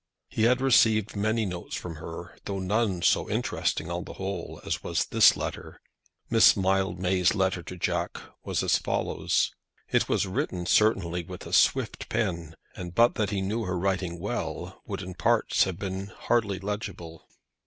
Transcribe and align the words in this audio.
He 0.29 0.45
had 0.45 0.61
received 0.61 1.15
many 1.15 1.45
notes 1.45 1.75
from 1.75 1.97
her, 1.97 2.35
though 2.45 2.57
none 2.57 3.03
so 3.03 3.29
interesting 3.29 3.91
on 3.91 4.03
the 4.05 4.13
whole 4.13 4.59
as 4.65 4.81
was 4.81 5.05
this 5.05 5.37
letter. 5.37 5.79
Miss 6.27 6.57
Mildmay's 6.57 7.35
letter 7.35 7.61
to 7.61 7.77
Jack 7.77 8.17
was 8.43 8.63
as 8.63 8.79
follows. 8.79 9.51
It 9.91 10.09
was 10.09 10.25
written, 10.25 10.65
certainly, 10.65 11.23
with 11.23 11.45
a 11.45 11.53
swift 11.53 12.09
pen, 12.09 12.55
and, 12.75 12.95
but 12.95 13.13
that 13.13 13.29
he 13.29 13.41
knew 13.43 13.65
her 13.65 13.77
writing 13.77 14.17
well, 14.17 14.81
would 14.87 15.03
in 15.03 15.13
parts 15.13 15.65
have 15.65 15.77
been 15.77 16.07
hardly 16.07 16.57
legible. 16.57 17.27